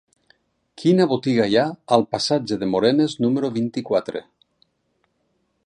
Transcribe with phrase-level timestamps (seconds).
[0.83, 1.65] Quina botiga hi ha
[1.97, 4.23] al passatge de Morenes número vint-i-quatre?